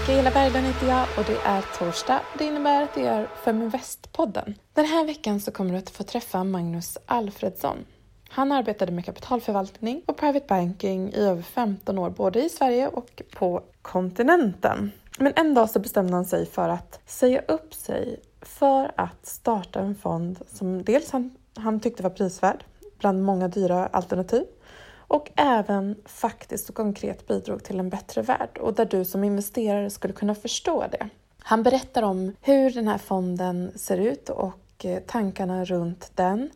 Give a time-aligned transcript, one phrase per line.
[0.00, 2.20] Mikaela Berglund heter jag och det är torsdag.
[2.38, 4.54] Det innebär att det är Feminvest-podden.
[4.74, 7.76] Den här veckan så kommer du att få träffa Magnus Alfredsson.
[8.28, 13.22] Han arbetade med kapitalförvaltning och private banking i över 15 år både i Sverige och
[13.34, 14.90] på kontinenten.
[15.18, 19.80] Men en dag så bestämde han sig för att säga upp sig för att starta
[19.80, 22.64] en fond som dels han, han tyckte var prisvärd
[22.98, 24.44] bland många dyra alternativ
[25.10, 29.90] och även faktiskt och konkret bidrog till en bättre värld och där du som investerare
[29.90, 31.08] skulle kunna förstå det.
[31.38, 36.50] Han berättar om hur den här fonden ser ut och eh, tankarna runt den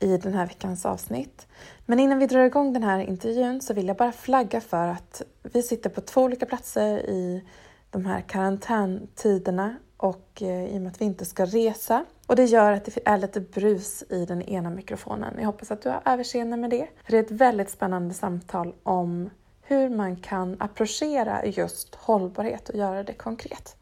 [0.00, 1.46] i den här veckans avsnitt.
[1.86, 5.22] Men innan vi drar igång den här intervjun så vill jag bara flagga för att
[5.42, 7.44] vi sitter på två olika platser i
[7.90, 12.04] de här karantäntiderna och eh, i och med att vi inte ska resa.
[12.26, 15.34] Och det gör att det är lite brus i den ena mikrofonen.
[15.38, 16.88] Jag hoppas att du har överseende med det.
[17.04, 19.30] För det är ett väldigt spännande samtal om
[19.62, 23.76] hur man kan approchera just hållbarhet och göra det konkret.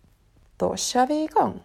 [0.56, 1.60] Då kör vi igång!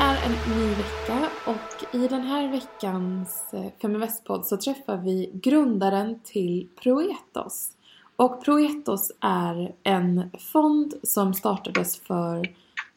[0.00, 6.20] Är en ny vecka och i den här veckans FemInvestpodd Feminvest-podd så träffar vi grundaren
[6.24, 7.70] till Proetos.
[8.16, 12.48] Och Proetos är en fond som startades för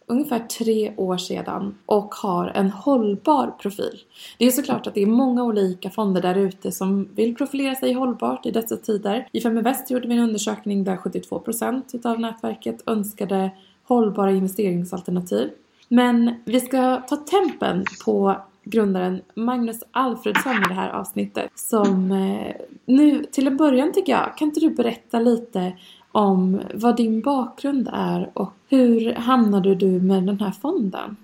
[0.05, 3.99] ungefär tre år sedan och har en hållbar profil.
[4.38, 7.94] Det är såklart att det är många olika fonder där ute som vill profilera sig
[7.94, 9.27] hållbart i dessa tider.
[9.31, 13.52] I Feminvest gjorde vi en undersökning där 72% utav nätverket önskade
[13.83, 15.49] hållbara investeringsalternativ.
[15.94, 21.52] Men vi ska ta tempen på grundaren Magnus Alfredsson i det här avsnittet.
[21.56, 25.78] Som eh, nu till en början tycker jag, kan inte du berätta lite
[26.12, 31.18] om vad din bakgrund är och hur hamnade du med den här fonden?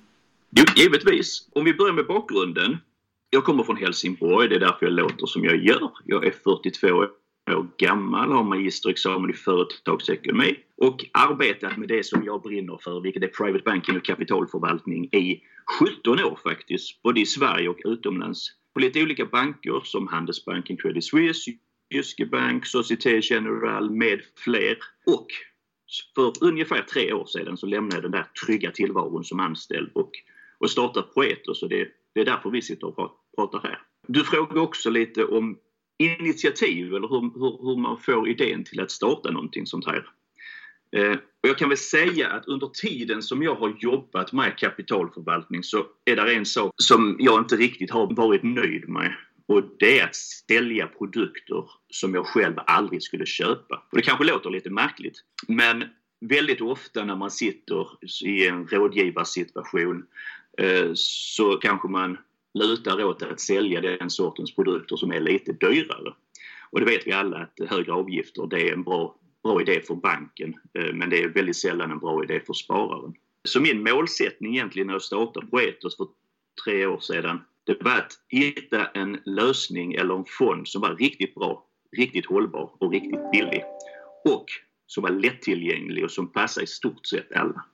[0.50, 1.50] Jo, givetvis.
[1.54, 2.78] Om vi börjar med bakgrunden.
[3.30, 5.92] Jag kommer från Helsingborg, det är därför jag låter som jag gör.
[6.06, 6.88] Jag är 42
[7.48, 13.02] år år gammal, har magisterexamen i företagsekonomi och arbetat med det som jag brinner för,
[13.02, 15.42] vilket är private banking och kapitalförvaltning i
[15.80, 18.48] 17 år faktiskt, både i Sverige och utomlands.
[18.74, 21.52] På lite olika banker som Handelsbanken, Credit Suisse,
[21.94, 24.78] Jyske Bank, Société Générale med fler.
[25.06, 25.28] Och
[26.16, 30.12] för ungefär tre år sedan så lämnade jag den där trygga tillvaron som anställd och,
[30.58, 32.96] och startade Poetos och det, det är därför vi sitter och
[33.36, 33.82] pratar här.
[34.08, 35.58] Du frågade också lite om
[35.98, 40.06] initiativ eller hur, hur, hur, man får idén till att starta någonting sånt här.
[40.92, 45.64] Eh, och jag kan väl säga att under tiden som jag har jobbat med kapitalförvaltning
[45.64, 49.16] så är det en sak som jag inte riktigt har varit nöjd med.
[49.46, 53.84] Och det är att sälja produkter som jag själv aldrig skulle köpa.
[53.92, 55.84] Och det kanske låter lite märkligt men
[56.20, 57.88] väldigt ofta när man sitter
[58.26, 60.06] i en rådgivarsituation
[60.58, 62.18] eh, så kanske man
[62.58, 66.14] lutar åt att sälja den sortens produkter som är lite dyrare.
[66.70, 69.96] Och det vet vi alla att högre avgifter det är en bra, bra idé för
[69.96, 73.14] banken eh, men det är väldigt sällan en bra idé för spararen.
[73.44, 76.08] Så min målsättning egentligen när jag startade Poetos för
[76.66, 81.36] tre år sedan det var att hitta en lösning eller en fond som var riktigt
[81.36, 81.66] bra,
[81.98, 83.64] riktigt hållbar och riktigt billig.
[84.26, 84.46] Och
[84.88, 87.66] som var lättillgänglig och som passade i stort sett alla.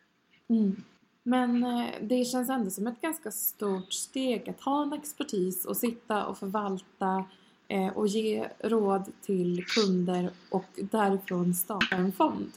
[0.49, 0.75] Mm.
[1.23, 5.77] Men eh, det känns ändå som ett ganska stort steg att ha en expertis och
[5.77, 7.25] sitta och förvalta
[7.67, 12.51] eh, och ge råd till kunder och därifrån starta en fond.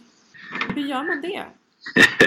[0.75, 1.45] Hur gör man det?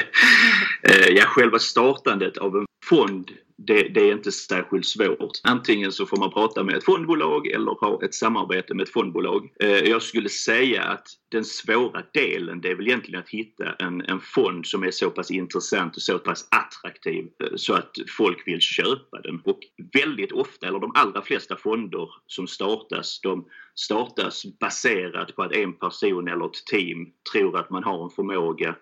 [0.84, 3.32] Eh, ja, själva startandet av en fond
[3.68, 5.32] det, det, är inte särskilt svårt.
[5.44, 9.52] Antingen så får man prata med ett fondbolag eller ha ett samarbete med ett fondbolag.
[9.60, 14.02] Eh, jag skulle säga att den svåra delen det är väl egentligen att hitta en,
[14.02, 18.48] en fond som är så pass intressant och så pass attraktiv eh, så att folk
[18.48, 19.42] vill köpa den.
[19.46, 19.60] Och
[19.94, 23.46] väldigt ofta, eller de allra flesta fonder som startas, de
[23.76, 28.76] startas baserat på att en person eller ett team tror att man har en förmåga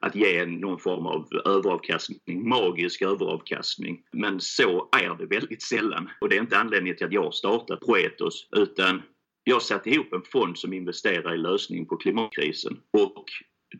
[0.00, 4.02] att ge någon form av överavkastning, magisk överavkastning.
[4.12, 7.80] Men så är det väldigt sällan och det är inte anledningen till att jag startat
[7.80, 9.02] Proetos utan
[9.44, 13.24] jag satte ihop en fond som investerar i lösningen på klimatkrisen och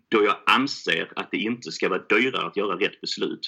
[0.09, 3.41] då jag anser att det inte ska vara dyrare att göra rätt beslut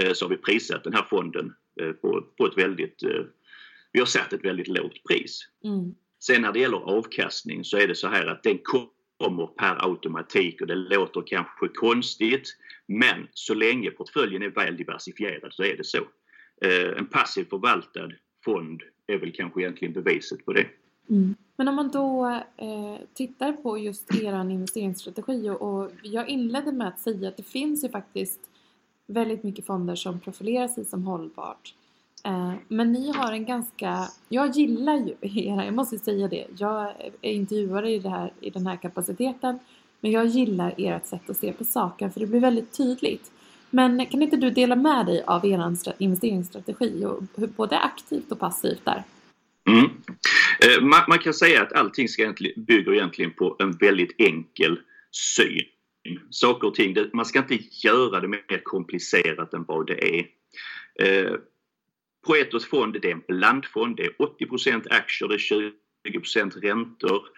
[0.00, 3.02] eh, så har vi prissatt den här fonden eh, på, på ett väldigt...
[3.02, 3.24] Eh,
[3.92, 5.48] vi har satt ett väldigt lågt pris.
[5.64, 5.94] Mm.
[6.20, 8.88] Sen när det gäller avkastning så är det så här att den kommer
[9.20, 12.56] kommer per automatik och det låter kanske konstigt
[12.86, 15.98] men så länge portföljen är väl diversifierad så är det så.
[16.62, 18.10] Eh, en passiv förvaltad
[18.44, 20.66] fond är väl kanske egentligen beviset på det.
[21.10, 21.34] Mm.
[21.56, 22.26] Men om man då
[22.56, 27.42] eh, tittar på just er investeringsstrategi och, och jag inledde med att säga att det
[27.42, 28.40] finns ju faktiskt
[29.06, 31.74] väldigt mycket fonder som profilerar sig som hållbart.
[32.24, 36.92] Eh, men ni har en ganska, jag gillar ju era, jag måste säga det, jag
[37.20, 39.58] är intervjuare i, det här, i den här kapaciteten
[40.00, 43.32] men jag gillar ert sätt att se på saken för det blir väldigt tydligt.
[43.70, 47.22] Men kan inte du dela med dig av er investeringsstrategi, och
[47.56, 49.02] både aktivt och passivt där?
[49.68, 49.84] Mm.
[50.60, 54.78] Eh, man, man, kan säga att allting ska egentligen, bygger egentligen på en väldigt enkel
[55.36, 55.62] syn.
[56.30, 60.26] Saker och ting, man ska inte göra det mer komplicerat än vad det är.
[61.00, 61.32] Eh,
[62.26, 65.72] Poetos Proetos fond det är en blandfond, det är 80 aktier, det är
[66.04, 67.28] 20% räntor.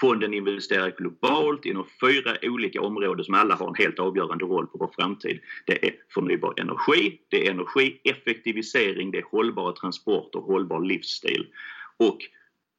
[0.00, 4.78] Fonden investerar globalt inom fyra olika områden som alla har en helt avgörande roll på
[4.78, 5.40] vår framtid.
[5.66, 11.46] Det är förnybar energi, det är energieffektivisering, det är hållbara transporter och hållbar livsstil.
[11.96, 12.18] Och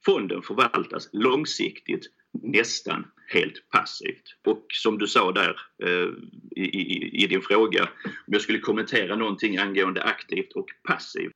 [0.04, 2.06] fonden förvaltas långsiktigt
[2.42, 4.36] nästan helt passivt.
[4.46, 6.08] Och som du sa där eh,
[6.56, 11.32] i, i, i, din fråga, om jag skulle kommentera någonting angående aktivt och passivt.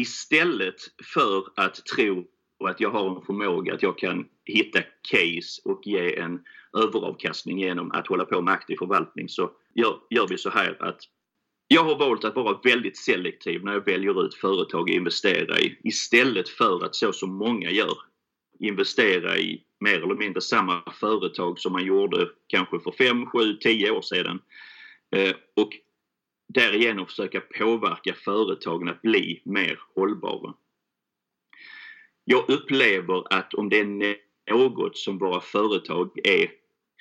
[0.00, 0.76] Istället
[1.14, 2.24] för att tro
[2.58, 6.40] och att jag har en förmåga att jag kan hitta case och ge en
[6.78, 11.00] överavkastning genom att hålla på med aktiv förvaltning så gör, gör vi så här att
[11.68, 15.78] jag har valt att vara väldigt selektiv när jag väljer ut företag att investera i
[15.84, 17.98] istället för att så som många gör
[18.60, 23.90] investera i mer eller mindre samma företag som man gjorde kanske för 5, 7, 10
[23.90, 24.40] år sedan.
[25.16, 25.70] Eh, och
[26.54, 30.54] därigenom försöka påverka företagen att bli mer hållbara.
[32.24, 34.16] Jag upplever att om det är
[34.50, 36.50] något som våra företag är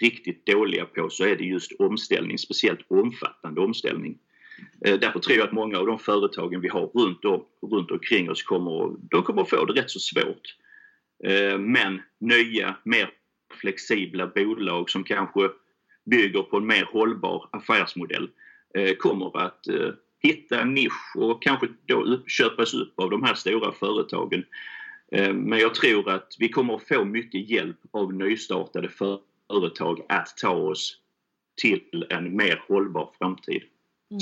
[0.01, 4.17] riktigt dåliga på så är det just omställning, speciellt omfattande omställning.
[4.85, 8.29] Eh, därför tror jag att många av de företagen vi har runt, om, runt omkring
[8.29, 10.55] oss kommer, de kommer att få det rätt så svårt.
[11.23, 13.09] Eh, men nya, mer
[13.61, 15.49] flexibla bolag som kanske
[16.05, 18.29] bygger på en mer hållbar affärsmodell
[18.73, 19.89] Eh, kommer att eh,
[20.19, 24.45] hitta en nisch och kanske då köpas upp av de här stora företagen
[25.11, 30.37] eh, men jag tror att vi kommer att få mycket hjälp av nystartade företag att
[30.37, 30.97] ta oss
[31.61, 33.61] till en mer hållbar framtid.
[34.11, 34.21] Mm.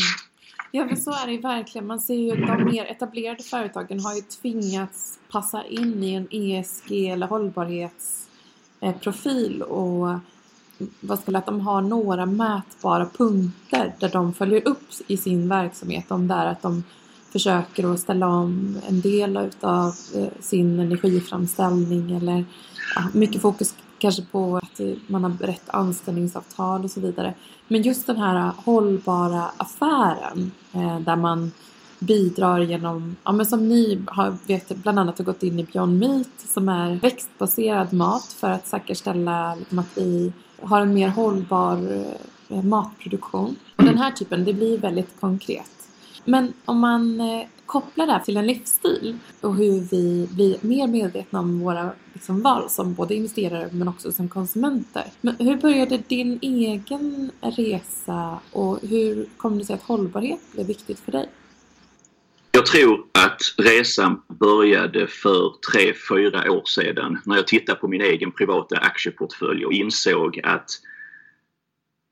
[0.72, 1.88] Ja, men så är det ju verkligen.
[1.88, 6.28] Man ser ju att de mer etablerade företagen har ju tvingats passa in i en
[6.32, 10.20] ESG eller hållbarhetsprofil och
[11.00, 16.12] vad skulle att de har några mätbara punkter där de följer upp i sin verksamhet.
[16.12, 16.84] Om det är att de
[17.32, 22.46] försöker att ställa om en del utav eh, sin energiframställning eller
[22.96, 27.34] ja, mycket fokus kanske på att man har rätt anställningsavtal och så vidare.
[27.68, 31.52] Men just den här hållbara affären eh, där man
[32.00, 36.00] bidrar genom, ja men som ni har, vet, bland annat har gått in i Beyond
[36.00, 42.06] Meat som är växtbaserad mat för att säkerställa liksom, att vi har en mer hållbar
[42.50, 43.56] eh, matproduktion.
[43.76, 45.72] Och den här typen, det blir väldigt konkret.
[46.26, 50.88] Men om man eh, kopplar det här till en livsstil och hur vi blir mer
[50.88, 55.06] medvetna om våra liksom, val som både investerare men också som konsumenter.
[55.22, 61.00] Men hur började din egen resa och hur kom det sig att hållbarhet blev viktigt
[61.00, 61.30] för dig?
[62.58, 68.02] Jag tror att resan började för tre, fyra år sedan när jag tittade på min
[68.02, 70.70] egen privata aktieportfölj och insåg att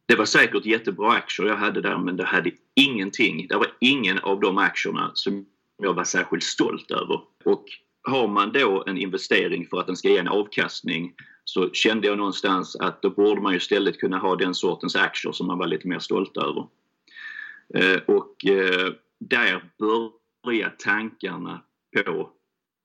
[0.06, 4.20] det var säkert jättebra aktier jag hade där men det hade ingenting, det var ingen
[4.20, 5.46] av de aktierna som
[5.78, 7.22] jag var särskilt stolt över.
[7.46, 7.66] Och
[8.04, 12.18] har man då en investering för att den ska ge en avkastning så kände jag
[12.18, 15.68] någonstans att då borde man ju istället kunna ha den sortens aktier som man var
[15.68, 16.68] lite mer stolt över.
[17.74, 20.25] Eh, och eh, där började
[20.78, 21.62] tankarna
[21.96, 22.32] på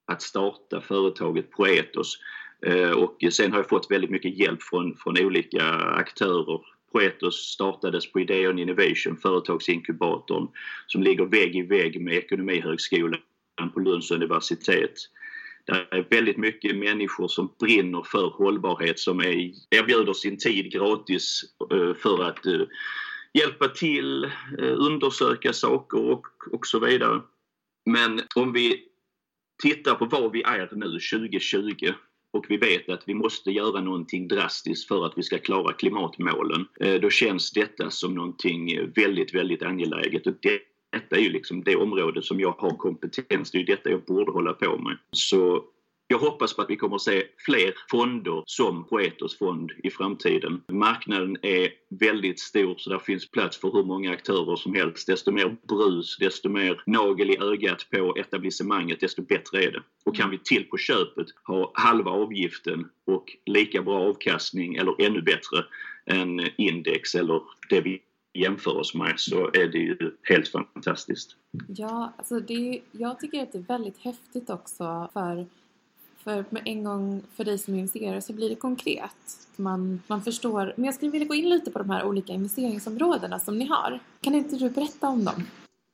[0.07, 2.19] att starta företaget Proetos.
[2.67, 6.61] Eh, och sen har jag fått väldigt mycket hjälp från, från olika aktörer
[6.93, 10.49] Proetos startades på Ideon Innovation, företagsinkubatorn
[10.87, 13.21] som ligger vägg i vägg med Ekonomihögskolan
[13.75, 14.95] på Lunds universitet.
[15.67, 21.43] Det är väldigt mycket människor som brinner för hållbarhet som är, erbjuder sin tid gratis
[21.73, 22.61] eh, för att eh,
[23.33, 27.21] hjälpa till, undersöka saker och, och så vidare.
[27.91, 28.83] Men om vi
[29.63, 30.87] tittar på var vi är nu
[31.21, 31.93] 2020
[32.33, 36.67] och vi vet att vi måste göra någonting drastiskt för att vi ska klara klimatmålen.
[36.81, 40.35] Eh, då känns detta som någonting eh, väldigt, väldigt angeläget och
[40.93, 44.05] detta är ju liksom det område som jag har kompetens, det är ju detta jag
[44.05, 44.97] borde hålla på med.
[45.13, 45.65] Så
[46.11, 50.63] jag hoppas på att vi kommer att se fler fonder som Poetos fond i framtiden.
[50.73, 55.07] Marknaden är väldigt stor så där finns plats för hur många aktörer som helst.
[55.07, 59.83] Desto mer brus, desto mer nagel i ögat på etablissemanget, desto bättre är det.
[60.05, 65.23] Och kan vi till på köpet ha halva avgiften och lika bra avkastning eller ännu
[65.23, 65.65] bättre
[66.07, 68.03] än index eller det vi
[68.35, 71.37] jämför oss med så är det ju helt fantastiskt.
[71.69, 75.47] Ja, alltså det, jag tycker att det är väldigt häftigt också för
[76.25, 79.17] för med en gång för dig som investerare så blir det konkret.
[79.57, 80.73] Man, man förstår.
[80.77, 84.01] Men jag skulle vilja gå in lite på de här olika investeringsområdena som ni har.
[84.21, 85.47] Kan inte du berätta om dem?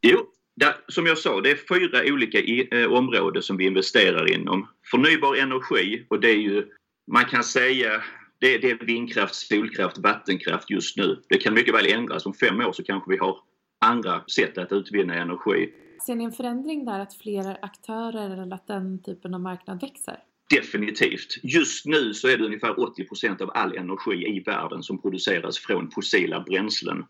[0.02, 0.18] Jo,
[0.56, 4.68] där, som jag sa, det är fyra olika i, eh, områden som vi investerar inom.
[4.90, 6.66] Förnybar energi och det är ju,
[7.12, 8.02] man kan säga,
[8.40, 11.22] det, det är vindkraft, solkraft, vattenkraft just nu.
[11.28, 12.26] Det kan mycket väl ändras.
[12.26, 13.36] Om fem år så kanske vi har
[13.80, 15.72] andra sätt att utvinna energi.
[16.06, 20.18] Ser ni en förändring där att fler aktörer eller att den typen av marknad växer?
[20.50, 21.38] Definitivt.
[21.42, 25.90] Just nu så är det ungefär 80% av all energi i världen som produceras från
[25.90, 27.04] fossila bränslen.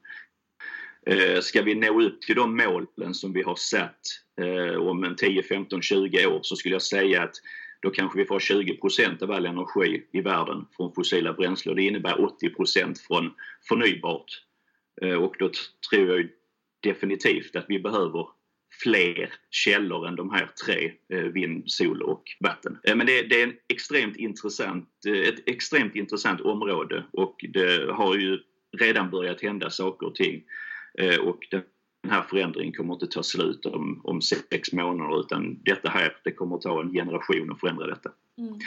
[1.07, 4.00] Eh, ska vi nå upp till de målen som vi har satt
[4.41, 7.35] eh, om en 10, 15, 20 år så skulle jag säga att
[7.81, 11.76] då kanske vi får 20% av all energi i världen från fossila bränslen.
[11.76, 13.35] Det innebär 80% från
[13.69, 14.43] förnybart.
[15.03, 15.50] Eh, och då
[15.91, 16.29] tror jag
[16.83, 18.36] definitivt att vi behöver
[18.83, 22.78] fler källor än de här tre, eh, vind, sol och vatten.
[22.85, 27.92] Eh, men det, det är en extremt intressant, eh, ett extremt intressant område och det
[27.92, 28.38] har ju
[28.78, 30.42] redan börjat hända saker och ting.
[31.21, 31.62] Och den
[32.09, 36.59] här förändringen kommer inte ta slut om, om sex månader utan detta här, det kommer
[36.59, 38.11] ta en generation att förändra detta.
[38.38, 38.59] Mm.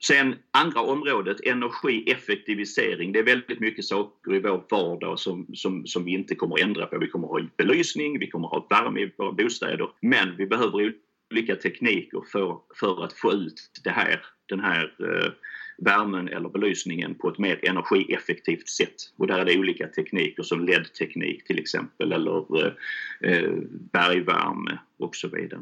[0.00, 3.12] Sen andra området, energieffektivisering.
[3.12, 6.60] Det är väldigt mycket saker i vår vardag som, som, som vi inte kommer att
[6.60, 6.98] ändra på.
[6.98, 9.88] Vi kommer att ha belysning, vi kommer att ha värme i våra bostäder.
[10.00, 10.92] Men vi behöver
[11.30, 15.32] olika tekniker för, för att få ut det här, den här eh,
[15.78, 18.94] värmen eller belysningen på ett mer energieffektivt sätt.
[19.16, 22.72] Och där är det olika tekniker som LED-teknik till exempel eller eh,
[23.20, 23.52] eh
[23.92, 25.60] bergvärme och så vidare.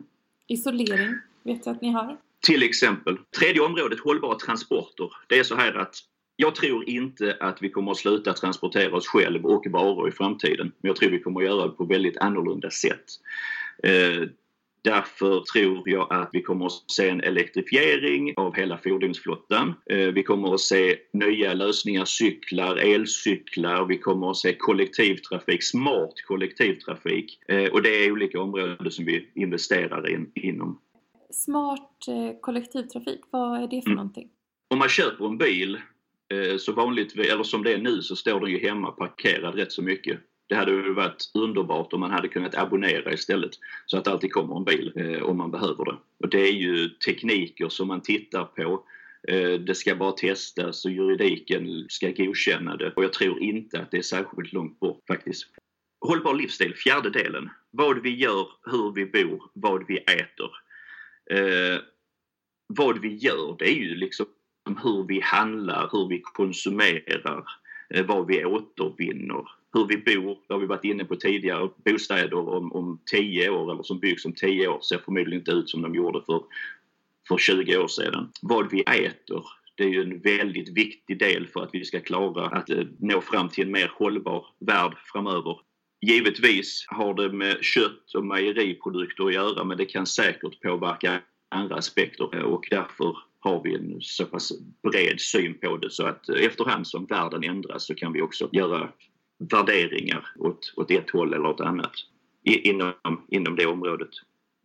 [0.49, 2.16] Isolering vet jag att ni har.
[2.40, 3.19] Till exempel.
[3.38, 5.11] Tredje området, hållbara transporter.
[5.28, 5.97] Det är så här att
[6.37, 10.73] jag tror inte att vi kommer att sluta transportera oss själv och varor i framtiden.
[10.81, 13.05] Men jag tror vi kommer att göra det på väldigt annorlunda sätt.
[13.83, 14.28] Eh,
[14.83, 19.75] därför tror jag att vi kommer att se en elektrifiering av hela fordonsflottan.
[19.90, 23.87] Eh, vi kommer att se nya lösningar, cyklar, elcyklar.
[23.87, 27.38] Vi kommer att se kollektivtrafik, smart kollektivtrafik.
[27.49, 30.81] Eh, och det är olika områden som vi investerar in, inom
[31.37, 33.97] smart eh, kollektivtrafik, vad är det för mm.
[33.97, 34.28] någonting?
[34.71, 35.81] Om man köper en bil,
[36.35, 39.73] eh, så vanligt, eller som det är nu, så står den ju hemma parkerad rätt
[39.73, 40.21] så mycket.
[40.49, 43.50] Det hade ju varit underbart om man hade kunnat abonnera istället
[43.87, 45.97] så att det alltid kommer en bil eh, om man behöver det.
[46.19, 48.85] Och det är ju tekniker som man tittar på.
[49.66, 53.99] Det ska bara testas och juridiken ska godkänna det och jag tror inte att det
[53.99, 55.47] är särskilt långt bort faktiskt.
[56.00, 57.50] Hållbar livsstil, fjärde delen.
[57.71, 60.50] Vad vi gör, hur vi bor, vad vi äter.
[61.30, 61.80] Eh,
[62.66, 64.26] vad vi gör det är ju liksom
[64.83, 67.45] hur vi handlar, hur vi konsumerar,
[67.90, 72.49] eh, vad vi återvinner, hur vi bor, det har vi varit inne på tidigare, bostäder
[72.49, 75.83] om, om 10 år eller som byggs om 10 år ser förmodligen inte ut som
[75.83, 76.42] de gjorde för,
[77.28, 78.30] för 20 år sedan.
[78.42, 82.47] Vad vi äter, det är ju en väldigt viktig del för att vi ska klara
[82.47, 85.61] att eh, nå fram till en mer hållbar värld framöver.
[86.06, 91.76] Givetvis har det med kött och mejeriprodukter att göra men det kan säkert påverka andra
[91.76, 96.28] aspekter eh, och därför har vi en så pass bred syn på det så att
[96.28, 98.88] eh, efterhand som världen ändras så kan vi också göra
[99.38, 101.92] värderingar åt, åt ett håll eller åt annat
[102.44, 102.92] inom,
[103.28, 104.10] inom det området.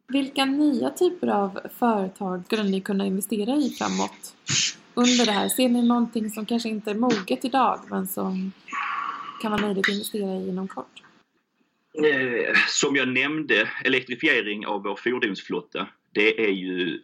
[0.07, 4.36] Vilka nya typer av företag skulle ni kunna investera i framåt
[4.93, 5.50] under det här?
[5.50, 8.51] Ser ni någonting som kanske inte är moget idag men som
[9.41, 11.01] kan vara möjligt att investera i inom kort?
[11.93, 17.00] Eh, som jag nämnde, elektrifiering av vår fordonsflotta, det är ju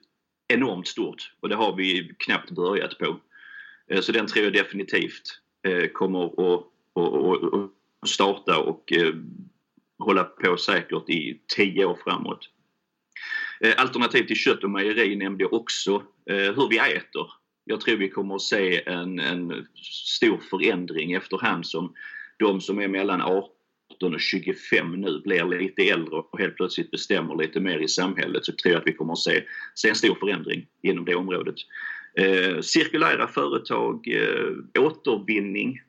[0.48, 3.20] enormt stort och det har vi knappt börjat på.
[3.88, 6.64] Eh, så den tror jag definitivt eh, kommer att,
[8.04, 8.94] att starta och
[10.00, 12.50] hålla på säkert i tio år framåt.
[13.78, 16.04] Alternativ till kött och mejeri nämnde jag också.
[16.26, 17.32] Hur vi äter.
[17.64, 21.94] Jag tror vi kommer att se en, en stor förändring efterhand som
[22.40, 23.22] de som är mellan
[23.98, 28.46] 18 och 25 nu blir lite äldre och helt plötsligt bestämmer lite mer i samhället
[28.46, 29.44] så tror jag att vi kommer att se,
[29.76, 31.56] se en stor förändring inom det området.
[32.18, 35.82] Eh, cirkulära företag, eh, återvinning.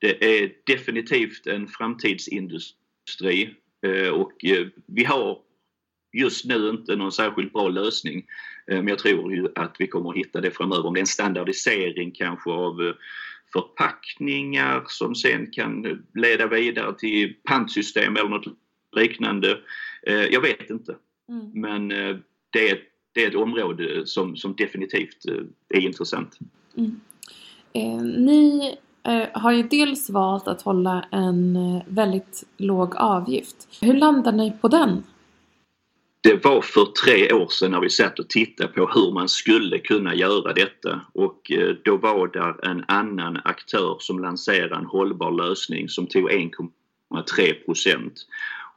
[0.00, 3.54] Det är definitivt en framtidsindustri
[3.86, 5.38] eh, och eh, vi har
[6.12, 8.26] just nu inte någon särskilt bra lösning.
[8.66, 10.86] Eh, men jag tror ju att vi kommer att hitta det framöver.
[10.86, 12.94] Om det är en standardisering kanske av eh,
[13.52, 18.46] förpackningar som sen kan leda vidare till pantsystem eller något
[18.96, 19.58] liknande.
[20.06, 20.96] Eh, jag vet inte.
[21.28, 21.50] Mm.
[21.54, 22.16] Men eh,
[22.50, 22.78] det är,
[23.12, 26.38] det är ett område som, som definitivt eh, är intressant.
[26.76, 27.00] Mm.
[27.72, 33.68] Eh, ni eh, har ju dels valt att hålla en väldigt låg avgift.
[33.80, 35.02] Hur landar ni på den?
[36.20, 39.78] Det var för tre år sedan när vi satt och tittade på hur man skulle
[39.78, 45.30] kunna göra detta och eh, då var det en annan aktör som lanserade en hållbar
[45.30, 48.26] lösning som tog 1,3 procent.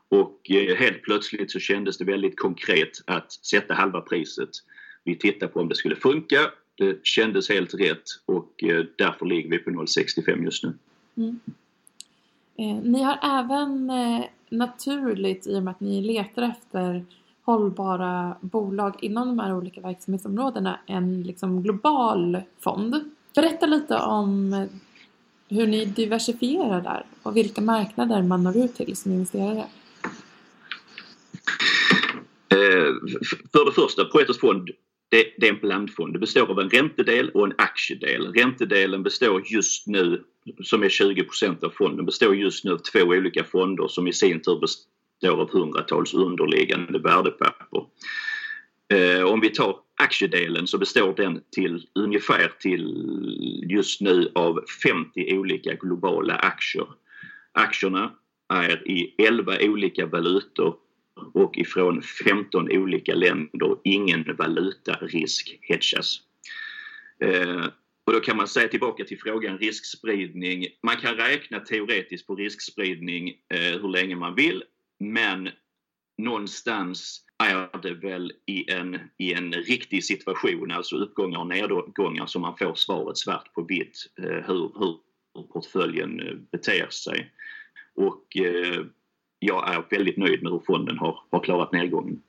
[0.09, 4.49] Och eh, helt plötsligt så kändes det väldigt konkret att sätta halva priset.
[5.03, 9.49] Vi tittade på om det skulle funka det kändes helt rätt och eh, därför ligger
[9.49, 10.73] vi på 0,65 just nu.
[11.17, 11.39] Mm.
[12.57, 17.05] Eh, ni har även eh, naturligt, i och med att ni letar efter
[17.43, 22.95] hållbara bolag inom de här olika verksamhetsområdena, en liksom global fond.
[23.35, 24.53] Berätta lite om
[25.49, 29.65] hur ni diversifierar där och vilka marknader man når ut till som investerare.
[32.49, 32.93] Eh,
[33.51, 34.69] för det första, Poetos fond
[35.11, 36.13] det, det, är en blandfond.
[36.13, 38.33] Det består av en räntedel och en aktiedel.
[38.33, 40.23] Räntedelen består just nu,
[40.63, 44.41] som är 20% av fonden, består just nu av två olika fonder som i sin
[44.41, 44.59] tur
[45.21, 47.85] består av hundratals underliggande värdepapper.
[48.93, 55.37] Eh, om vi tar aktiedelen så består den till ungefär till just nu av 50
[55.37, 56.87] olika globala aktier.
[57.51, 58.11] Aktierna
[58.53, 60.75] är i 11 olika valutor
[61.33, 63.77] och ifrån 15 olika länder.
[63.83, 66.19] Ingen valutarisk hedgas.
[67.23, 67.65] Eh,
[68.05, 70.67] och då kan man säga tillbaka till frågan riskspridning.
[70.83, 74.63] Man kan räkna teoretiskt på riskspridning eh, hur länge man vill
[75.01, 75.49] men
[76.17, 82.41] någonstans är det väl i en, i en riktig situation, alltså uppgångar och nedgångar, som
[82.41, 84.97] man får svaret svart på vitt eh, hur, hur
[85.53, 87.31] portföljen eh, beter sig.
[87.95, 88.85] Och eh,
[89.39, 92.21] jag är väldigt nöjd med hur fonden har, har klarat nedgången.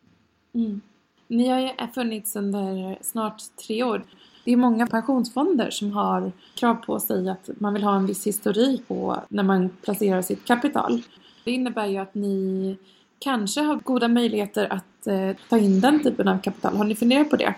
[0.55, 0.81] Mm.
[1.29, 4.05] Ni har ju funnits under snart tre år.
[4.45, 8.27] Det är många pensionsfonder som har krav på sig att man vill ha en viss
[8.27, 11.03] historik på när man placerar sitt kapital.
[11.45, 12.77] Det innebär ju att ni
[13.19, 16.77] kanske har goda möjligheter att eh, ta in den typen av kapital.
[16.77, 17.55] Har ni funderat på det?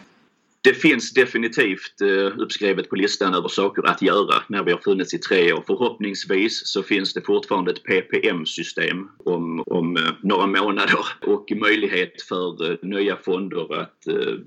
[0.65, 5.15] Det finns definitivt eh, uppskrivet på listan över saker att göra när vi har funnits
[5.15, 5.65] i tre år.
[5.67, 12.71] Förhoppningsvis så finns det fortfarande ett PPM-system om, om eh, några månader och möjlighet för
[12.71, 14.07] eh, nya fonder att,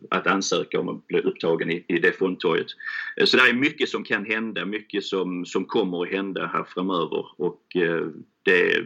[0.09, 2.67] att ansöka om att bli upptagen i, i det fondtorget.
[3.25, 7.25] Så det är mycket som kan hända, mycket som, som kommer att hända här framöver
[7.37, 7.61] och
[8.43, 8.83] det,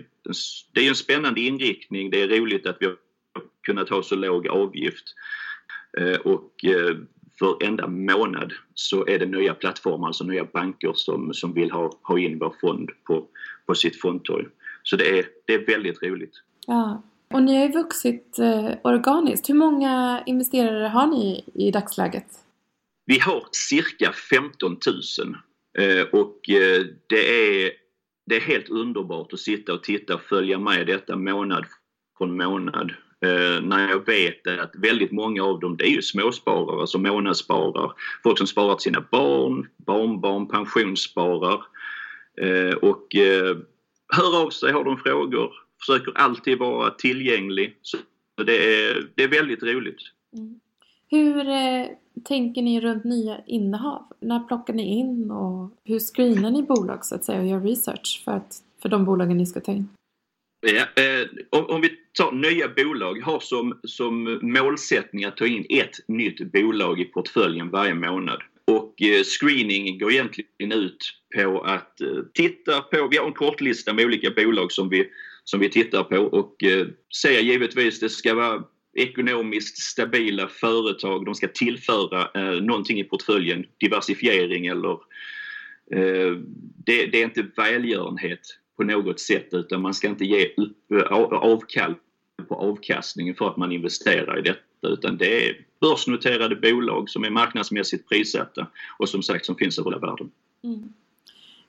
[0.73, 2.09] det är en spännande inriktning.
[2.09, 2.95] Det är roligt att vi har
[3.65, 5.05] kunnat ha så låg avgift
[6.23, 6.65] och
[7.41, 11.91] för enda månad så är det nya plattformar, alltså nya banker som, som vill ha,
[12.01, 13.27] ha in vår fond på,
[13.65, 14.45] på sitt fondtorg.
[14.83, 16.33] Så det är, det är väldigt roligt.
[16.67, 17.03] Ja.
[17.33, 19.49] Och ni har ju vuxit eh, organiskt.
[19.49, 22.25] Hur många investerare har ni i dagsläget?
[23.05, 25.35] Vi har cirka 15 000
[25.77, 27.71] eh, och eh, det, är,
[28.25, 31.65] det är helt underbart att sitta och titta och följa med detta månad
[32.17, 32.91] från månad.
[33.25, 37.91] Eh, när jag vet att väldigt många av dem det är ju småsparare, alltså månadssparar.
[38.23, 41.61] Folk som sparar till sina barn, barnbarn, pensionssparar.
[42.41, 43.57] Eh, och eh,
[44.13, 47.77] hör av sig, har de frågor, försöker alltid vara tillgänglig.
[47.81, 47.97] Så
[48.45, 50.01] det är, det är väldigt roligt.
[50.37, 50.59] Mm.
[51.09, 51.87] Hur eh,
[52.23, 54.03] tänker ni runt nya innehav?
[54.19, 58.21] När plockar ni in och hur screenar ni bolag så att säga och gör research
[58.25, 59.89] för, att, för de bolagen ni ska ta in?
[60.61, 65.65] Ja, eh, om, om, vi tar nya bolag, har som, som målsättning att ta in
[65.69, 68.41] ett nytt bolag i portföljen varje månad.
[68.65, 73.93] Och eh, screening går egentligen ut på att eh, titta på, vi har en kortlista
[73.93, 75.09] med olika bolag som vi,
[75.43, 76.17] som vi tittar på.
[76.17, 76.87] Och eh,
[77.21, 78.63] ser givetvis det ska vara
[78.97, 84.91] ekonomiskt stabila företag, de ska tillföra eh, någonting i portföljen, diversifiering eller
[85.95, 86.37] eh,
[86.85, 88.41] det, det är inte välgörenhet
[88.81, 90.91] på något sätt utan man ska inte ge upp,
[91.31, 91.95] avkall
[92.47, 97.29] på avkastningen för att man investerar i detta utan det är börsnoterade bolag som är
[97.29, 98.67] marknadsmässigt prissatta
[98.99, 100.31] och som sagt som finns över hela världen.
[100.63, 100.93] Mm.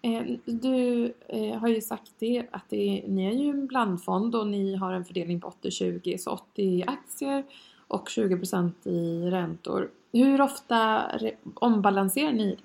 [0.03, 4.47] Eh, du eh, har ju sagt det att det, ni är ju en blandfond och
[4.47, 7.45] ni har en fördelning på 80-20 så 80 aktier
[7.89, 9.91] och 20% i räntor.
[10.13, 11.11] Hur ofta
[11.55, 12.57] ombalanserar ni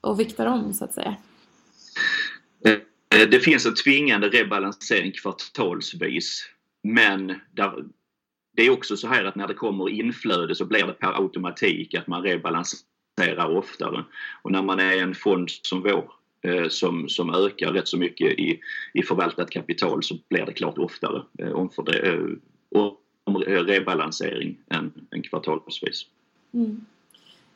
[0.00, 1.16] och viktar om så att säga?
[3.16, 6.50] Eh, det finns en tvingande rebalansering kvartalsvis
[6.82, 7.84] men där,
[8.56, 11.94] det är också så här att när det kommer inflöde så blir det per automatik
[11.94, 14.04] att man rebalanserar oftare.
[14.42, 18.38] Och när man är en fond som vår eh, som, som ökar rätt så mycket
[18.38, 18.60] i,
[18.94, 22.92] i förvaltat kapital så blir det klart oftare eh, om, för det, eh,
[23.24, 26.06] om rebalansering än, än kvartalsvis.
[26.52, 26.84] Mm.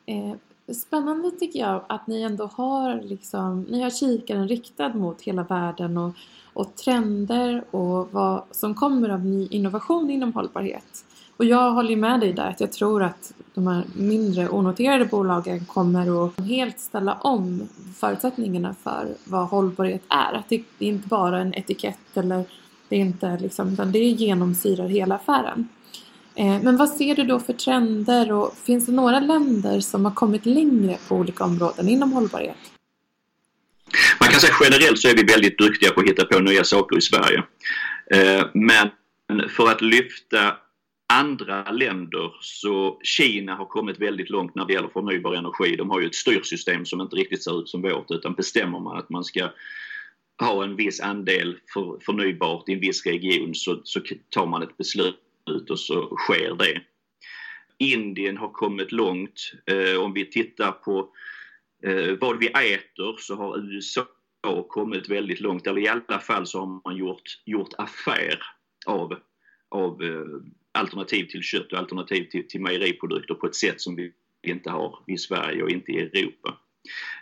[0.05, 0.35] Eh,
[0.67, 5.97] Spännande tycker jag att ni ändå har liksom, ni har kikaren riktad mot hela världen
[5.97, 6.15] och,
[6.53, 11.05] och trender och vad som kommer av ny innovation inom hållbarhet.
[11.37, 15.65] Och jag håller med dig där att jag tror att de här mindre onoterade bolagen
[15.65, 20.33] kommer att helt ställa om förutsättningarna för vad hållbarhet är.
[20.33, 22.45] Att det är inte bara en etikett eller
[22.89, 25.67] det är inte liksom, utan det genomsyrar hela affären.
[26.35, 30.11] Eh, men vad ser du då för trender och finns det några länder som har
[30.11, 32.57] kommit längre på olika områden inom hållbarhet?
[34.19, 36.97] Man kan säga generellt så är vi väldigt duktiga på att hitta på nya saker
[36.97, 37.43] i Sverige.
[38.13, 38.89] Eh, men
[39.49, 40.55] för att lyfta
[41.13, 45.75] andra länder så Kina har kommit väldigt långt när det gäller förnybar energi.
[45.75, 48.97] De har ju ett styrsystem som inte riktigt ser ut som vårt utan bestämmer man
[48.97, 49.49] att man ska
[50.39, 54.77] ha en viss andel för, förnybart i en viss region så, så tar man ett
[54.77, 55.19] beslut
[55.69, 56.81] och så sker det.
[57.77, 59.53] Indien har kommit långt.
[59.65, 61.09] Eh, om vi tittar på
[61.83, 64.05] eh, vad vi äter så har USA
[64.67, 65.67] kommit väldigt långt.
[65.67, 68.39] Eller i alla fall så har man gjort, gjort affär
[68.85, 69.15] av,
[69.69, 70.25] av eh,
[70.71, 74.11] alternativ till kött och alternativ till, till mejeriprodukter på ett sätt som vi
[74.47, 76.57] inte har i Sverige och inte i Europa.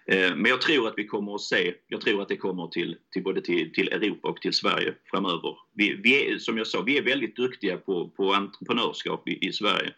[0.06, 2.98] Eh, men jag tror att vi kommer att se, jag tror att det kommer till,
[3.12, 5.58] till både till, till Europa och till Sverige framöver.
[5.74, 9.54] Vi, vi är, som jag sa, vi är väldigt duktiga på, på entreprenörskap i, i
[9.54, 9.94] Sverige.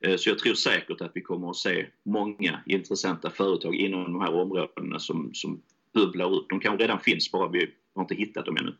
[0.00, 4.20] Eh, så jag tror säkert att vi kommer att se många intressanta företag inom de
[4.20, 5.62] här områdena som, som
[5.94, 6.48] bubblar upp.
[6.48, 8.74] De kanske redan finns, bara vi har inte hittat dem ännu.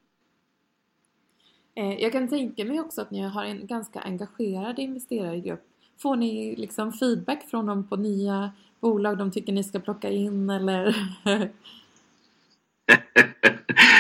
[1.75, 5.72] Eh, jag kan tänka mig också att ni har en ganska engagerad investerargrupp.
[6.03, 10.51] Får ni liksom feedback från dem på nya bolag de tycker ni ska plocka in
[10.51, 10.95] eller?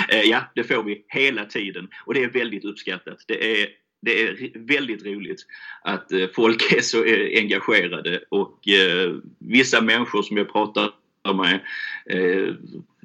[0.08, 3.24] Eh, ja, det får vi hela tiden och det är väldigt uppskattat.
[3.26, 3.68] Det är,
[4.02, 5.46] det är väldigt roligt
[5.82, 10.90] att eh, folk är så eh, engagerade och eh, vissa människor som jag pratar
[11.34, 11.60] med
[12.06, 12.54] eh,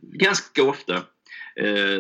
[0.02, 1.02] ganska ofta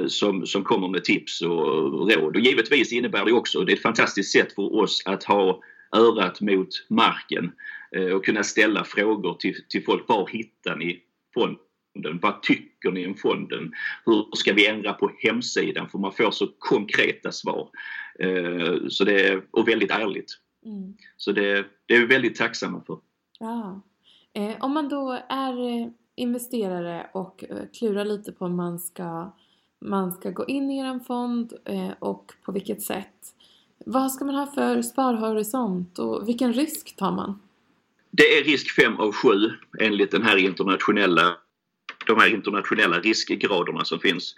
[0.08, 2.36] som, som kommer med tips och råd.
[2.36, 6.42] Och givetvis innebär det också, det är ett fantastiskt sätt för oss att ha örat
[6.42, 7.52] mot marken
[7.92, 10.08] Eh, och kunna ställa frågor till, till folk.
[10.08, 11.02] Var hittar ni
[11.34, 12.20] fonden?
[12.22, 13.74] Vad tycker ni om fonden?
[14.06, 15.90] Hur ska vi ändra på hemsidan?
[15.90, 17.70] För man får så konkreta svar.
[18.20, 20.38] Eh, så det är, och väldigt ärligt.
[20.66, 20.94] Mm.
[21.18, 23.00] Så det, det är vi väldigt tacksamma för.
[23.40, 23.82] Ja.
[24.34, 29.36] Eh, om man då är investerare och klurar lite på om man ska,
[29.80, 31.54] man ska gå in i en fond
[32.00, 33.37] och på vilket sätt.
[33.90, 37.40] Vad ska man ha för sparhorisont och vilken risk tar man?
[38.12, 39.30] Det är risk 5 av 7
[39.80, 41.38] enligt den här internationella,
[42.08, 44.36] de här internationella riskgraderna som finns.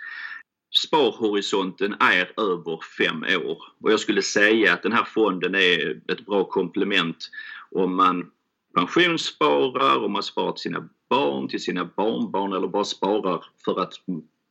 [0.88, 6.26] Sparhorisonten är över 5 år och jag skulle säga att den här fonden är ett
[6.26, 7.30] bra komplement
[7.72, 8.32] om man
[8.76, 13.94] pensionssparar, om man sparar till sina barn, till sina barnbarn eller bara sparar för att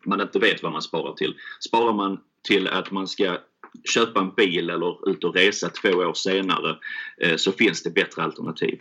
[0.05, 1.35] man inte vet vad man sparar till.
[1.61, 3.39] Sparar man till att man ska
[3.85, 6.77] köpa en bil eller ut och resa två år senare
[7.21, 8.81] eh, så finns det bättre alternativ.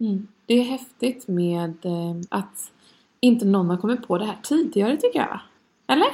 [0.00, 0.26] Mm.
[0.46, 2.72] Det är häftigt med eh, att
[3.20, 5.40] inte någon har kommit på det här tidigare tycker jag.
[5.88, 6.08] Eller?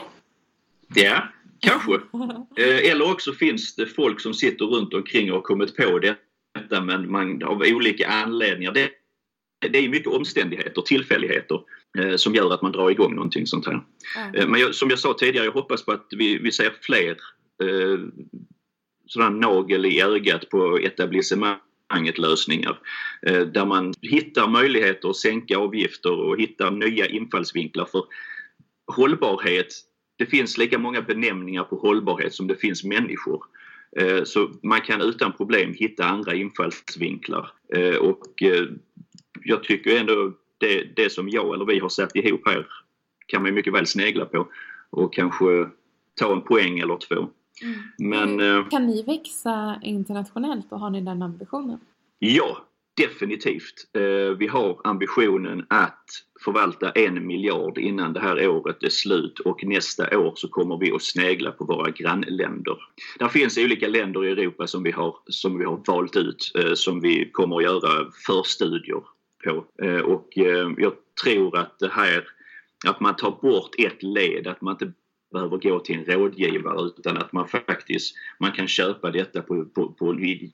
[0.94, 1.28] Ja,
[1.60, 2.00] kanske.
[2.56, 6.80] Eh, eller också finns det folk som sitter runt omkring och har kommit på detta
[6.80, 8.72] men man, av olika anledningar.
[8.72, 8.90] Det,
[9.70, 11.60] det är mycket omständigheter, tillfälligheter
[12.16, 13.84] som gör att man drar igång någonting sånt här.
[14.16, 14.50] Mm.
[14.50, 17.16] Men jag, som jag sa tidigare, jag hoppas på att vi, vi ser fler
[17.62, 17.98] eh,
[19.06, 22.78] sådana nagel i ögat på etablissemanget-lösningar
[23.26, 28.04] eh, där man hittar möjligheter att sänka avgifter och hittar nya infallsvinklar för
[28.86, 29.66] hållbarhet.
[30.18, 33.44] Det finns lika många benämningar på hållbarhet som det finns människor.
[33.96, 38.64] Eh, så man kan utan problem hitta andra infallsvinklar eh, och eh,
[39.42, 42.66] jag tycker ändå det, det som jag eller vi har satt ihop här
[43.26, 44.48] kan man mycket väl snegla på
[44.90, 45.68] och kanske
[46.14, 47.28] ta en poäng eller två.
[47.62, 47.82] Mm.
[47.98, 51.80] Men, eh, kan ni växa internationellt och har ni den ambitionen?
[52.18, 52.66] Ja,
[52.96, 53.74] definitivt.
[53.92, 56.04] Eh, vi har ambitionen att
[56.44, 60.92] förvalta en miljard innan det här året är slut och nästa år så kommer vi
[60.92, 62.76] att snegla på våra grannländer.
[63.18, 66.74] Det finns olika länder i Europa som vi har, som vi har valt ut eh,
[66.74, 69.02] som vi kommer att göra förstudier
[69.44, 69.64] på
[70.04, 70.28] och
[70.78, 70.92] jag
[71.22, 72.24] tror att det här
[72.86, 74.92] att man tar bort ett led, att man inte
[75.36, 79.92] behöver gå till en rådgivare utan att man faktiskt man kan köpa detta på, på,
[79.92, 80.10] på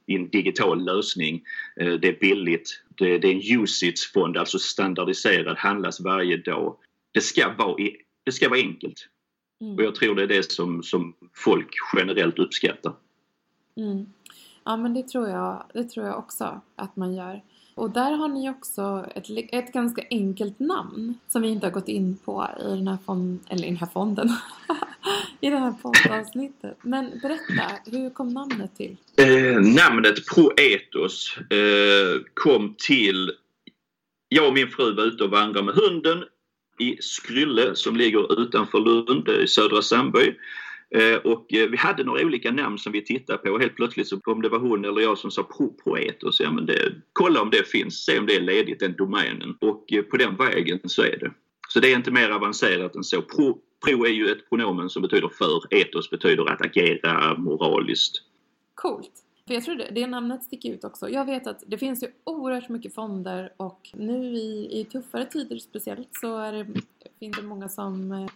[0.07, 1.45] en digital lösning.
[1.77, 2.83] Eh, det är billigt.
[2.99, 6.77] Det, det är en usage-fond, alltså standardiserad, handlas varje dag.
[7.13, 7.77] Det ska vara,
[8.25, 9.09] det ska vara enkelt.
[9.61, 9.75] Mm.
[9.75, 12.93] Och jag tror det är det som, som folk generellt uppskattar.
[13.77, 14.07] Mm.
[14.65, 17.43] Ja, men det tror jag, det tror jag också att man gör.
[17.75, 21.89] Och där har ni också ett, ett ganska enkelt namn som vi inte har gått
[21.89, 24.29] in på i den här, fonden, eller i den här fonden.
[25.41, 26.79] I det här poddavsnittet.
[26.83, 28.97] Men berätta, hur kom namnet till?
[29.17, 33.33] Eh, namnet Proetos eh, kom till...
[34.29, 36.25] Jag och min fru var ute och vandrade med hunden
[36.79, 40.35] i Skrylle som ligger utanför Lund i södra Sandby.
[40.95, 44.09] Eh, och eh, vi hade några olika namn som vi tittade på och helt plötsligt
[44.09, 45.75] så om det var hon eller jag som sa pro
[46.33, 49.57] så, ja men det, kolla om det finns, se om det är ledigt den domänen
[49.61, 51.33] och eh, på den vägen så är det.
[51.69, 53.23] Så det är inte mer avancerat än så.
[53.23, 58.23] Pro, pro är ju ett pronomen som betyder för, etos betyder att agera moraliskt.
[58.75, 59.11] Coolt!
[59.47, 61.09] För jag tror det, det namnet sticker ut också.
[61.09, 65.59] Jag vet att det finns ju oerhört mycket fonder och nu i, i tuffare tider
[65.59, 66.67] speciellt så är det,
[67.19, 68.29] finns det många som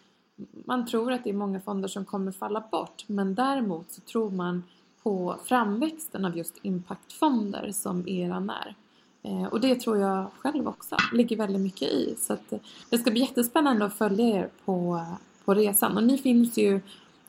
[0.64, 4.30] man tror att det är många fonder som kommer falla bort men däremot så tror
[4.30, 4.62] man
[5.02, 8.74] på framväxten av just impactfonder som eran är.
[9.22, 12.16] Eh, och det tror jag själv också ligger väldigt mycket i.
[12.18, 12.58] Så att eh,
[12.90, 15.04] det ska bli jättespännande att följa er på,
[15.44, 15.96] på resan.
[15.96, 16.80] Och ni finns ju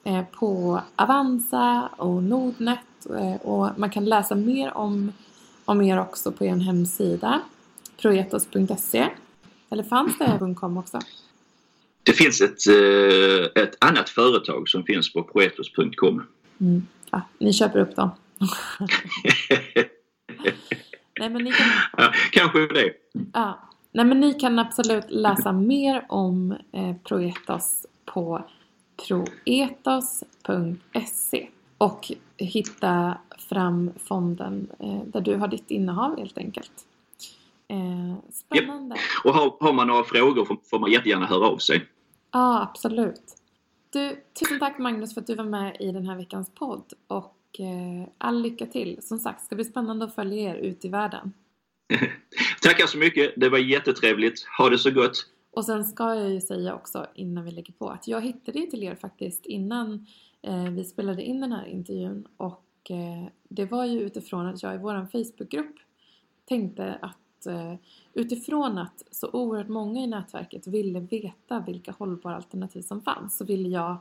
[0.04, 2.80] eh, på Avanza och Nordnet
[3.42, 5.12] och man kan läsa mer om,
[5.66, 7.42] om er också på er hemsida
[7.98, 9.10] proetos.se.
[9.70, 11.00] Eller fanns det .com också?
[12.08, 16.24] Det finns ett, eh, ett annat företag som finns på proetos.com.
[16.62, 16.88] Mm.
[17.12, 18.10] Ja, ni köper upp dem.
[21.20, 21.68] Nej, men ni kan...
[21.98, 22.94] ja, kanske det.
[23.34, 23.70] Ja.
[23.92, 28.46] Nej, men ni kan absolut läsa mer om eh, Proetos på
[29.08, 30.28] proetos.se
[31.78, 33.18] och hitta
[33.50, 36.72] fram fonden eh, där du har ditt innehav helt enkelt.
[37.68, 38.96] Eh, spännande.
[38.96, 39.04] Yep.
[39.24, 41.86] Och har, har man några frågor får, får man jättegärna höra av sig.
[42.32, 43.24] Ja, absolut.
[43.90, 47.60] Du, tusen tack Magnus för att du var med i den här veckans podd och
[47.60, 49.00] eh, all lycka till.
[49.02, 51.34] Som sagt, det ska bli spännande att följa er ut i världen.
[52.62, 53.34] Tackar så mycket.
[53.38, 54.46] Det var jättetrevligt.
[54.58, 55.28] Ha det så gott.
[55.52, 58.66] Och sen ska jag ju säga också innan vi lägger på att jag hittade ju
[58.66, 60.08] till er faktiskt innan
[60.42, 64.76] eh, vi spelade in den här intervjun och eh, det var ju utifrån att jag
[64.76, 65.76] i våran Facebookgrupp
[66.46, 67.74] tänkte att att eh,
[68.14, 73.46] utifrån att så oerhört många i nätverket ville veta vilka hållbara alternativ som fanns så
[73.46, 73.98] ville jag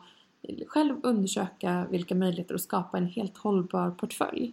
[0.66, 4.52] själv undersöka vilka möjligheter att skapa en helt hållbar portfölj.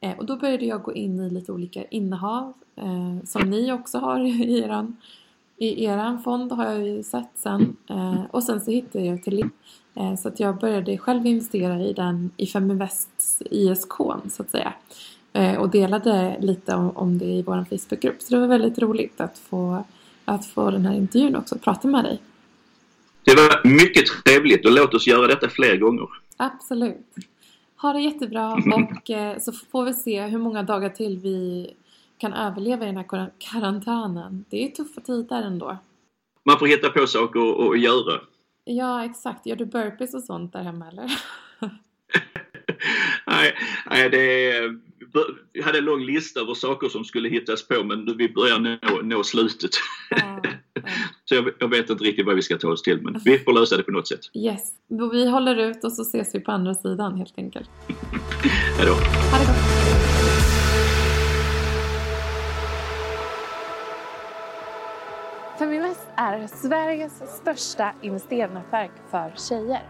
[0.00, 3.98] Eh, och då började jag gå in i lite olika innehav eh, som ni också
[3.98, 4.96] har i eran,
[5.56, 7.76] i eran fond har jag ju sett sen.
[8.30, 9.48] och sen så hittade jag till
[10.18, 13.92] så att jag började själv investera i den i Feminvests ISK
[14.28, 14.72] så att säga.
[15.32, 18.22] Eh, och delade lite om, om det i vår Facebookgrupp.
[18.22, 19.84] Så det var väldigt roligt att få,
[20.24, 22.22] att få den här intervjun också, prata med dig.
[23.24, 26.08] Det var mycket trevligt och låt oss göra detta fler gånger.
[26.36, 27.14] Absolut.
[27.76, 31.70] Ha det jättebra och eh, så får vi se hur många dagar till vi
[32.18, 34.44] kan överleva i den här karantänen.
[34.48, 35.78] Det är tuffa tider ändå.
[36.44, 38.20] Man får hitta på saker att göra.
[38.64, 39.46] Ja, exakt.
[39.46, 41.12] Gör du burpees och sånt där hemma eller?
[43.26, 43.54] nej,
[43.90, 44.89] nej, det är
[45.64, 49.24] hade en lång lista över saker som skulle hittas på men vi börjar nå, nå
[49.24, 49.70] slutet.
[50.10, 50.50] Ja, ja.
[51.24, 53.52] Så jag, jag, vet inte riktigt vad vi ska ta oss till men vi får
[53.52, 54.20] lösa det på något sätt.
[54.34, 54.60] Yes,
[55.12, 57.70] vi håller ut och så ses vi på andra sidan helt enkelt.
[58.78, 58.92] Hejdå.
[58.92, 59.80] Ha det gott.
[65.58, 69.82] Feminvest är Sveriges största investeringsnätverk för tjejer.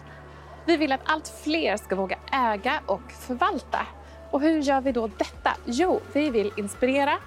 [0.67, 3.87] Vi vill att allt fler ska våga äga och förvalta
[4.31, 5.57] och hur gör vi då detta?
[5.65, 7.19] Jo, vi vill inspirera,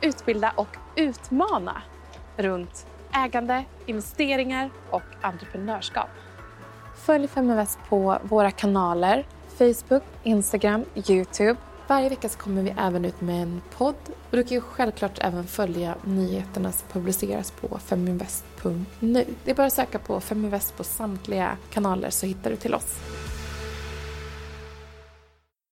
[0.00, 1.82] utbilda och utmana
[2.36, 6.08] runt ägande, investeringar och entreprenörskap.
[6.96, 9.26] Följ Feminvest på våra kanaler
[9.58, 11.56] Facebook, Instagram, Youtube.
[11.86, 13.94] Varje vecka så kommer vi även ut med en podd
[14.30, 19.24] och du kan ju självklart även följa nyheterna som publiceras på feminvest.nu.
[19.44, 22.94] Det är bara att söka på Feminvest på samtliga kanaler så hittar du till oss.